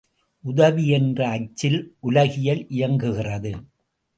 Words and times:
உதவி 0.43 0.87
என்ற 0.87 1.19
அச்சில் 1.27 1.79
உலகியல் 1.99 2.63
இயங்குகிறது. 2.69 3.53